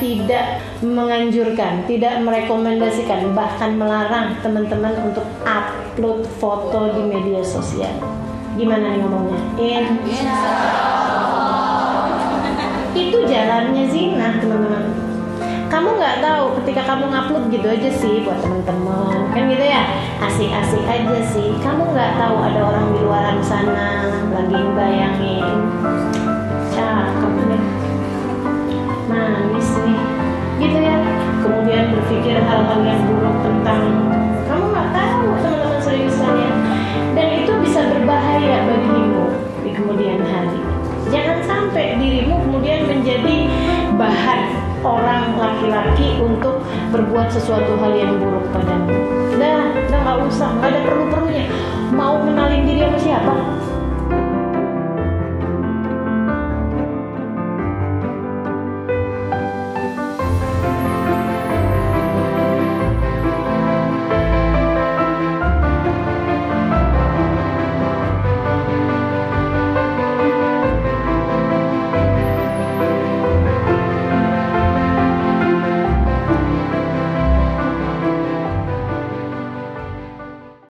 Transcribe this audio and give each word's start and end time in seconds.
tidak 0.00 0.64
menganjurkan, 0.80 1.84
tidak 1.84 2.14
merekomendasikan, 2.24 3.36
bahkan 3.36 3.76
melarang 3.76 4.32
teman-teman 4.40 4.96
untuk 5.12 5.26
upload 5.44 6.24
foto 6.40 6.96
di 6.96 7.02
media 7.04 7.44
sosial. 7.44 7.92
Gimana 8.56 8.96
nih 8.96 9.00
ngomongnya? 9.04 9.40
Insya 9.60 10.36
Itu 12.96 13.22
jalannya 13.28 13.84
zina, 13.92 14.40
teman-teman. 14.40 14.84
Kamu 15.70 15.88
nggak 16.02 16.18
tahu 16.18 16.58
ketika 16.60 16.82
kamu 16.82 17.14
ngupload 17.14 17.44
gitu 17.54 17.66
aja 17.70 17.90
sih 17.94 18.26
buat 18.26 18.42
teman-teman, 18.42 19.30
kan 19.30 19.46
gitu 19.46 19.62
ya, 19.62 19.86
asik-asik 20.18 20.82
aja 20.82 21.18
sih. 21.30 21.54
Kamu 21.62 21.94
nggak 21.94 22.18
tahu 22.18 22.36
ada 22.42 22.60
orang 22.74 22.86
di 22.90 23.00
luar 23.06 23.38
sana 23.38 24.02
lagi 24.34 24.58
bayangin, 24.74 25.09
Kemudian 31.40 31.96
berpikir 31.96 32.36
hal-hal 32.44 32.80
yang 32.84 33.00
buruk 33.08 33.36
tentang 33.40 33.82
kamu 34.44 34.64
nggak 34.76 34.88
tahu 34.92 35.24
teman-teman 35.40 35.80
seriusan 35.80 36.32
ya 36.36 36.52
dan 37.16 37.26
itu 37.42 37.52
bisa 37.64 37.80
berbahaya 37.90 38.56
bagimu 38.68 39.24
di 39.64 39.70
kemudian 39.72 40.20
hari. 40.20 40.60
Jangan 41.10 41.38
sampai 41.42 41.98
dirimu 41.98 42.38
kemudian 42.44 42.86
menjadi 42.86 43.50
bahan 43.98 44.40
orang 44.84 45.34
laki-laki 45.36 46.20
untuk 46.22 46.62
berbuat 46.94 47.28
sesuatu 47.32 47.76
hal 47.82 47.92
yang 47.96 48.20
buruk 48.20 48.46
padamu. 48.54 48.94
Udah 49.34 49.74
nggak 49.90 50.18
usah 50.28 50.48
nggak 50.60 50.70
ada 50.70 50.80
perlu-perlunya. 50.86 51.46
Mau 51.90 52.22
kenalin 52.22 52.68
diri 52.68 52.86
sama 52.86 52.98
siapa 53.00 53.59